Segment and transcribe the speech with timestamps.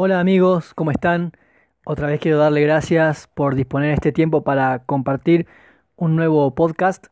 [0.00, 1.32] Hola amigos, ¿cómo están?
[1.84, 5.48] Otra vez quiero darle gracias por disponer este tiempo para compartir
[5.96, 7.08] un nuevo podcast.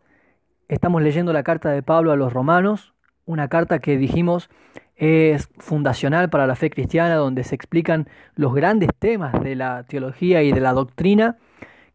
[0.68, 2.94] Estamos leyendo la carta de Pablo a los romanos,
[3.24, 4.50] una carta que dijimos
[4.94, 10.44] es fundacional para la fe cristiana, donde se explican los grandes temas de la teología
[10.44, 11.38] y de la doctrina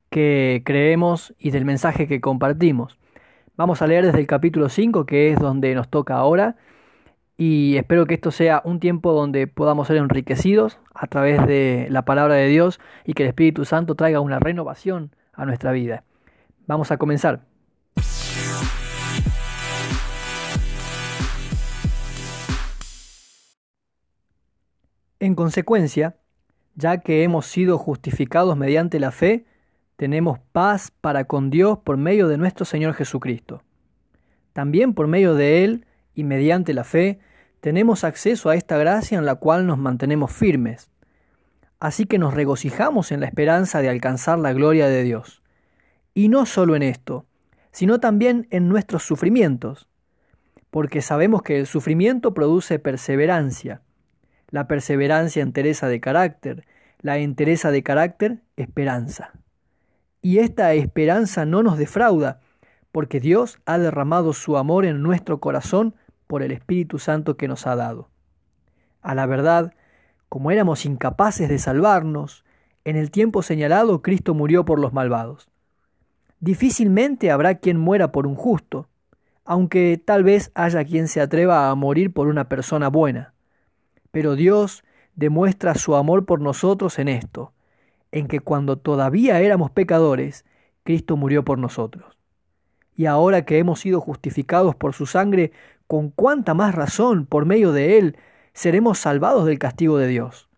[0.09, 2.99] que creemos y del mensaje que compartimos.
[3.55, 6.57] Vamos a leer desde el capítulo 5, que es donde nos toca ahora,
[7.43, 12.05] y espero que esto sea un tiempo donde podamos ser enriquecidos a través de la
[12.05, 16.03] palabra de Dios y que el Espíritu Santo traiga una renovación a nuestra vida.
[16.67, 17.41] Vamos a comenzar.
[25.19, 26.17] En consecuencia,
[26.75, 29.45] ya que hemos sido justificados mediante la fe,
[29.95, 33.63] tenemos paz para con Dios por medio de nuestro Señor Jesucristo.
[34.53, 37.19] También por medio de Él y mediante la fe,
[37.61, 40.89] tenemos acceso a esta gracia en la cual nos mantenemos firmes.
[41.79, 45.41] Así que nos regocijamos en la esperanza de alcanzar la gloria de Dios.
[46.13, 47.25] Y no solo en esto,
[47.71, 49.87] sino también en nuestros sufrimientos,
[50.71, 53.81] porque sabemos que el sufrimiento produce perseverancia,
[54.49, 56.65] la perseverancia entereza de carácter,
[56.99, 59.31] la entereza de carácter esperanza.
[60.21, 62.41] Y esta esperanza no nos defrauda,
[62.91, 65.95] porque Dios ha derramado su amor en nuestro corazón
[66.31, 68.07] por el Espíritu Santo que nos ha dado.
[69.01, 69.73] A la verdad,
[70.29, 72.45] como éramos incapaces de salvarnos,
[72.85, 75.49] en el tiempo señalado Cristo murió por los malvados.
[76.39, 78.87] Difícilmente habrá quien muera por un justo,
[79.43, 83.33] aunque tal vez haya quien se atreva a morir por una persona buena.
[84.11, 84.85] Pero Dios
[85.17, 87.51] demuestra su amor por nosotros en esto,
[88.13, 90.45] en que cuando todavía éramos pecadores,
[90.85, 92.20] Cristo murió por nosotros.
[92.95, 95.51] Y ahora que hemos sido justificados por su sangre,
[95.87, 98.17] con cuánta más razón, por medio de él,
[98.53, 100.49] seremos salvados del castigo de Dios.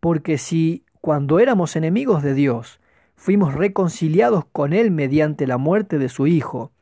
[0.00, 2.80] Porque si, cuando éramos enemigos de Dios,
[3.16, 6.72] fuimos reconciliados con Él mediante la muerte de su Hijo,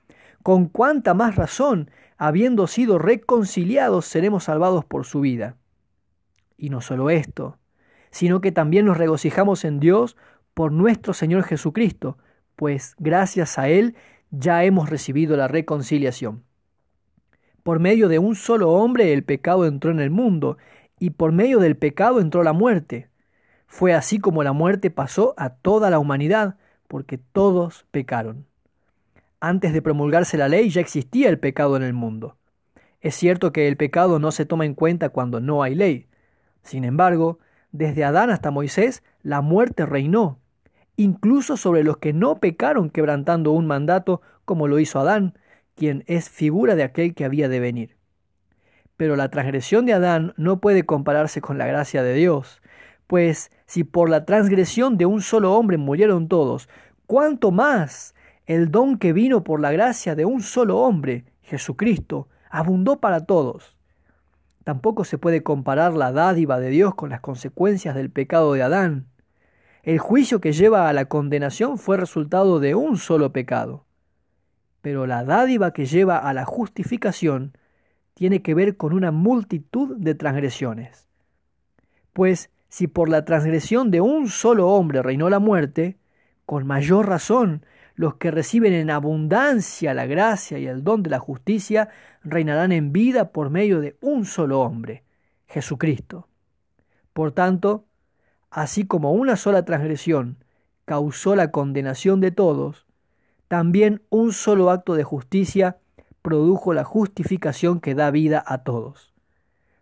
[0.43, 5.57] con cuánta más razón, habiendo sido reconciliados, seremos salvados por su vida.
[6.57, 7.59] Y no solo esto,
[8.11, 10.17] sino que también nos regocijamos en Dios
[10.55, 12.17] por nuestro Señor Jesucristo,
[12.55, 13.97] pues gracias a Él
[14.31, 16.43] ya hemos recibido la reconciliación.
[17.63, 20.57] Por medio de un solo hombre el pecado entró en el mundo,
[20.99, 23.09] y por medio del pecado entró la muerte.
[23.67, 26.57] Fue así como la muerte pasó a toda la humanidad,
[26.89, 28.47] porque todos pecaron.
[29.41, 32.37] Antes de promulgarse la ley ya existía el pecado en el mundo.
[33.01, 36.09] Es cierto que el pecado no se toma en cuenta cuando no hay ley.
[36.63, 37.39] Sin embargo,
[37.73, 40.39] desde Adán hasta Moisés, la muerte reinó,
[40.97, 45.39] incluso sobre los que no pecaron quebrantando un mandato como lo hizo Adán,
[45.75, 47.97] quien es figura de aquel que había de venir.
[48.97, 52.63] Pero la transgresión de Adán no puede compararse con la gracia de Dios,
[53.07, 56.69] pues si por la transgresión de un solo hombre murieron todos,
[57.07, 58.15] ¿cuánto más
[58.47, 63.77] el don que vino por la gracia de un solo hombre, Jesucristo, abundó para todos?
[64.65, 69.07] Tampoco se puede comparar la dádiva de Dios con las consecuencias del pecado de Adán.
[69.87, 73.87] El juicio que lleva a la condenación fue resultado de un solo pecado
[74.87, 77.59] pero la dádiva que lleva a la justificación
[78.15, 81.09] tiene que ver con una multitud de transgresiones.
[82.13, 85.99] Pues si por la transgresión de un solo hombre reinó la muerte,
[86.45, 87.67] con mayor razón
[87.97, 91.89] los que reciben en abundancia la gracia y el don de la justicia
[92.23, 95.03] reinarán en vida por medio de un solo hombre,
[95.49, 96.29] Jesucristo.
[97.13, 97.87] Por tanto,
[98.57, 100.39] así como una sola transgresión
[100.87, 102.87] causó la condenación de todos,
[103.49, 105.77] también un solo acto de justicia
[106.23, 109.13] produjo la justificación que da vida a todos.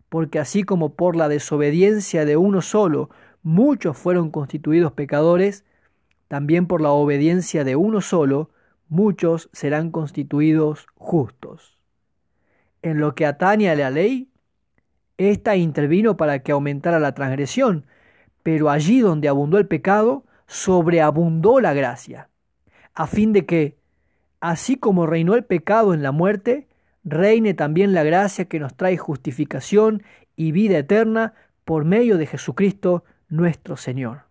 [0.09, 3.11] Porque así como por la desobediencia de uno solo
[3.45, 5.65] muchos fueron constituidos pecadores,
[6.27, 8.51] también por la obediencia de uno solo
[8.89, 11.79] muchos serán constituidos justos.
[12.83, 14.33] En lo que atañe a la ley,
[15.17, 17.87] ésta intervino para que aumentara la transgresión,
[18.45, 22.29] pero allí donde abundó el pecado, sobreabundó la gracia
[22.95, 23.77] a fin de que,
[24.41, 26.69] así como reinó el pecado en la muerte,
[27.03, 30.03] reine también la gracia que nos trae justificación
[30.37, 34.23] y vida eterna por medio de Jesucristo nuestro Señor.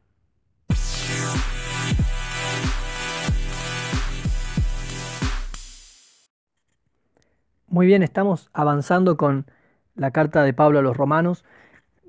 [7.67, 9.47] Muy bien, estamos avanzando con
[9.95, 11.43] la carta de Pablo a los romanos.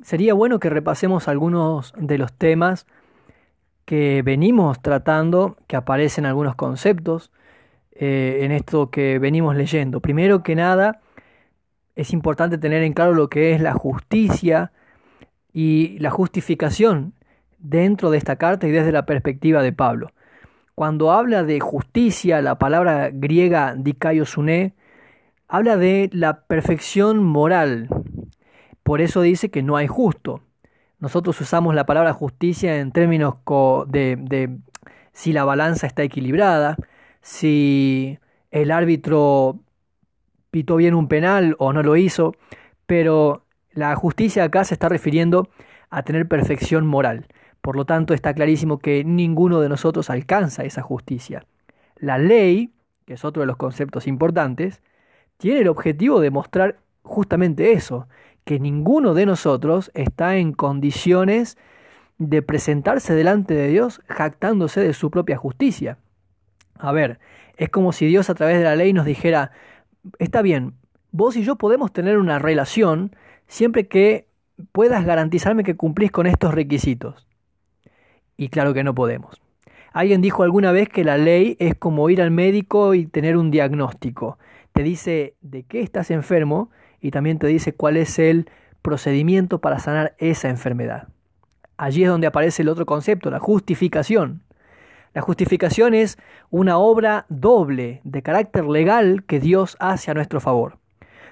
[0.03, 2.87] Sería bueno que repasemos algunos de los temas
[3.85, 7.31] que venimos tratando, que aparecen algunos conceptos
[7.93, 10.01] eh, en esto que venimos leyendo.
[10.01, 11.01] Primero que nada,
[11.95, 14.73] es importante tener en claro lo que es la justicia,
[15.55, 17.15] y la justificación
[17.59, 20.11] dentro de esta carta y desde la perspectiva de Pablo.
[20.75, 24.75] Cuando habla de justicia, la palabra griega dikaiosune
[25.47, 27.89] habla de la perfección moral.
[28.85, 30.43] Por eso dice que no hay justo.
[31.01, 33.37] Nosotros usamos la palabra justicia en términos
[33.89, 34.59] de,
[35.13, 36.77] si la balanza está equilibrada,
[37.21, 38.19] si
[38.51, 39.59] el árbitro
[40.51, 42.35] pitó bien un penal o no lo hizo,
[42.87, 45.49] pero la justicia acá se está refiriendo
[45.91, 47.27] a tener perfección moral.
[47.63, 51.47] Por lo tanto, está clarísimo que ninguno de nosotros alcanza esa justicia.
[51.97, 52.75] La ley,
[53.07, 54.83] que es otro de los conceptos importantes,
[55.39, 58.09] tiene el objetivo de mostrar justamente eso,
[58.45, 61.57] que ninguno de nosotros está en condiciones
[62.19, 65.99] de presentarse delante de Dios jactándose de su propia justicia.
[66.79, 67.19] A ver,
[67.57, 69.51] es como si Dios a través de la ley nos dijera,
[70.19, 70.75] está bien,
[71.11, 74.29] vos y yo podemos tener una relación siempre que
[74.73, 77.27] puedas garantizarme que cumplís con estos requisitos.
[78.37, 79.41] Y claro que no podemos.
[79.93, 83.53] Alguien dijo alguna vez que la ley es como ir al médico y tener un
[83.53, 84.39] diagnóstico.
[84.73, 86.71] Te dice de qué estás enfermo
[87.05, 88.49] y también te dice cuál es el
[88.81, 91.09] procedimiento para sanar esa enfermedad.
[91.77, 94.41] Allí es donde aparece el otro concepto, la justificación.
[95.13, 96.17] La justificación es
[96.49, 100.79] una obra doble de carácter legal que Dios hace a nuestro favor.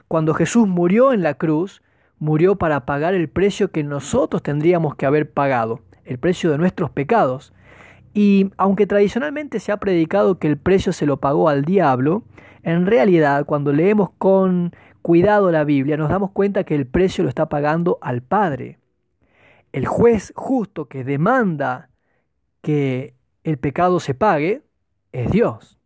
[0.08, 1.80] Cuando Jesús murió en la cruz,
[2.18, 6.90] murió para pagar el precio que nosotros tendríamos que haber pagado el precio de nuestros
[6.90, 7.54] pecados.
[8.12, 12.25] Y aunque tradicionalmente se ha predicado que el precio se lo pagó al diablo,
[12.62, 17.28] en realidad cuando leemos con cuidado la Biblia nos damos cuenta que el precio lo
[17.28, 18.78] está pagando al Padre.
[19.72, 21.90] El juez justo que demanda
[22.60, 23.14] que
[23.44, 24.62] el pecado se pague
[25.12, 25.78] es Dios.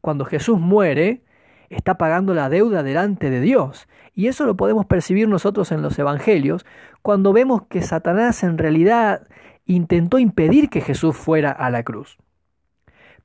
[0.00, 1.24] Cuando Jesús muere,
[1.70, 3.88] está pagando la deuda delante de Dios.
[4.14, 6.64] Y eso lo podemos percibir nosotros en los Evangelios
[7.02, 9.26] cuando vemos que Satanás en realidad
[9.64, 12.18] intentó impedir que Jesús fuera a la cruz.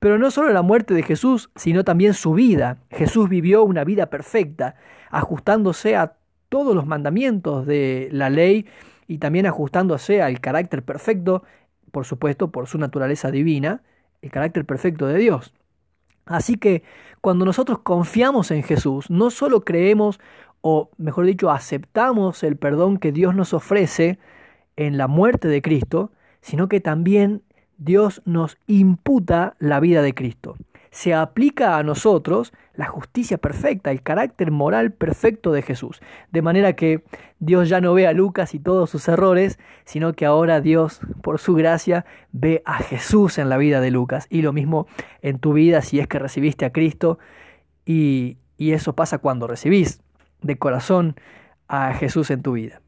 [0.02, 2.80] Pero no solo la muerte de Jesús, sino también su vida.
[2.90, 4.74] Jesús vivió una vida perfecta,
[5.12, 6.16] ajustándose a
[6.50, 8.66] todos los mandamientos de la ley
[9.08, 11.44] y también ajustándose al carácter perfecto,
[11.92, 13.84] por supuesto, por su naturaleza divina,
[14.24, 15.54] el carácter perfecto de Dios.
[16.26, 16.82] Así que
[17.22, 20.20] cuando nosotros confiamos en Jesús, no solo creemos,
[20.62, 24.18] o mejor dicho, aceptamos el perdón que Dios nos ofrece
[24.78, 26.12] en la muerte de Cristo,
[26.42, 27.44] sino que también
[27.84, 30.56] Dios nos imputa la vida de Cristo
[30.92, 36.02] se aplica a nosotros la justicia perfecta, el carácter moral perfecto de Jesús.
[36.32, 37.04] De manera que
[37.40, 41.40] Dios ya no ve a Lucas y todos sus errores, sino que ahora Dios, por
[41.40, 44.28] su gracia, ve a Jesús en la vida de Lucas.
[44.30, 44.88] Y lo mismo
[45.22, 47.20] en tu vida si es que recibiste a Cristo.
[47.86, 50.02] Y, y eso pasa cuando recibís
[50.42, 51.16] de corazón
[51.70, 52.82] a Jesús en tu vida.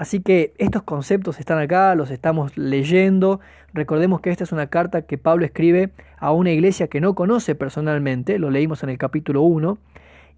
[0.00, 3.38] Así que estos conceptos están acá, los estamos leyendo.
[3.74, 7.54] Recordemos que esta es una carta que Pablo escribe a una iglesia que no conoce
[7.54, 9.76] personalmente, lo leímos en el capítulo 1,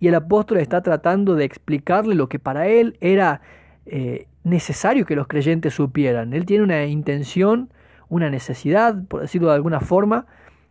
[0.01, 3.41] y el apóstol está tratando de explicarle lo que para él era
[3.87, 6.33] eh, necesario que los creyentes supieran.
[6.33, 7.71] Él tiene una intención,
[8.09, 10.27] una necesidad, por decirlo de alguna forma,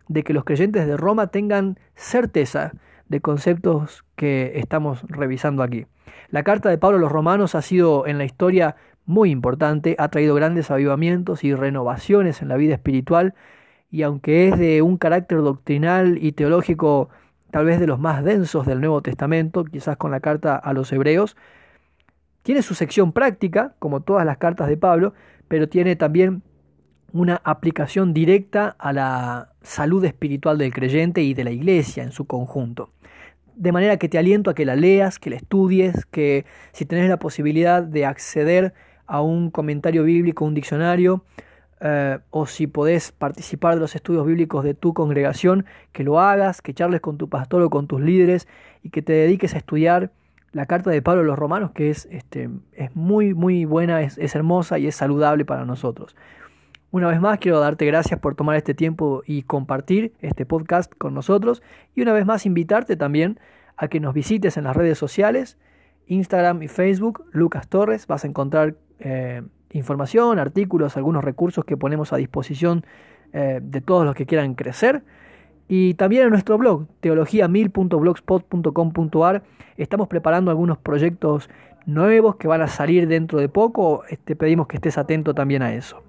[0.08, 2.72] de que los creyentes de Roma tengan certeza
[3.08, 5.86] de conceptos que estamos revisando aquí.
[6.30, 10.08] La carta de Pablo a los romanos ha sido en la historia muy importante, ha
[10.08, 13.34] traído grandes avivamientos y renovaciones en la vida espiritual,
[13.90, 17.10] y aunque es de un carácter doctrinal y teológico
[17.50, 20.90] tal vez de los más densos del Nuevo Testamento, quizás con la carta a los
[20.92, 21.36] hebreos,
[22.42, 25.12] tiene su sección práctica, como todas las cartas de Pablo,
[25.48, 26.42] pero tiene también
[27.12, 32.26] una aplicación directa a la salud espiritual del creyente y de la iglesia en su
[32.26, 32.90] conjunto.
[33.56, 37.08] De manera que te aliento a que la leas, que la estudies, que si tenés
[37.08, 38.72] la posibilidad de acceder
[39.06, 41.24] a un comentario bíblico, un diccionario,
[41.80, 46.62] eh, o si podés participar de los estudios bíblicos de tu congregación, que lo hagas,
[46.62, 48.46] que charles con tu pastor o con tus líderes
[48.82, 50.12] y que te dediques a estudiar
[50.52, 54.16] la carta de Pablo a los romanos, que es, este, es muy, muy buena, es,
[54.18, 56.14] es hermosa y es saludable para nosotros.
[56.92, 61.14] Una vez más quiero darte gracias por tomar este tiempo y compartir este podcast con
[61.14, 61.62] nosotros
[61.94, 63.40] y una vez más invitarte también
[63.78, 65.56] a que nos visites en las redes sociales,
[66.06, 72.12] Instagram y Facebook, Lucas Torres, vas a encontrar eh, información, artículos, algunos recursos que ponemos
[72.12, 72.84] a disposición
[73.32, 75.02] eh, de todos los que quieran crecer.
[75.68, 79.42] Y también en nuestro blog, teologia1000.blogspot.com.ar,
[79.78, 81.48] estamos preparando algunos proyectos
[81.86, 84.02] nuevos que van a salir dentro de poco.
[84.26, 86.02] Te pedimos que estés atento también a eso.